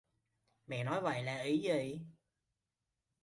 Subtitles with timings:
[0.67, 2.01] mẹ nói vậy là ý gì